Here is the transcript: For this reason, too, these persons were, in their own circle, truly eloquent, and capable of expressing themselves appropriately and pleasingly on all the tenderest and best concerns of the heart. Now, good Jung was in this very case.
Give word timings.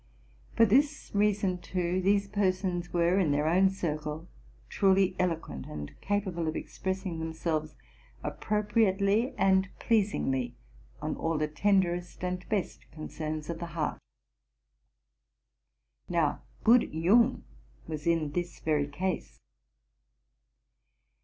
For 0.55 0.65
this 0.65 1.11
reason, 1.13 1.59
too, 1.59 2.01
these 2.01 2.27
persons 2.27 2.91
were, 2.91 3.19
in 3.19 3.29
their 3.29 3.47
own 3.47 3.69
circle, 3.69 4.27
truly 4.67 5.15
eloquent, 5.19 5.67
and 5.67 5.91
capable 6.01 6.47
of 6.47 6.55
expressing 6.55 7.19
themselves 7.19 7.75
appropriately 8.23 9.35
and 9.37 9.69
pleasingly 9.77 10.55
on 11.03 11.15
all 11.17 11.37
the 11.37 11.47
tenderest 11.47 12.23
and 12.23 12.49
best 12.49 12.89
concerns 12.89 13.47
of 13.47 13.59
the 13.59 13.67
heart. 13.77 13.99
Now, 16.09 16.41
good 16.63 16.91
Jung 16.91 17.43
was 17.85 18.07
in 18.07 18.31
this 18.31 18.59
very 18.59 18.87
case. 18.87 19.39